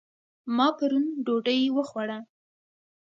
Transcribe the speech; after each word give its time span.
ما 0.55 0.67
پرون 0.77 1.05
ډوډۍ 1.25 1.61
وخوړه 1.75 2.19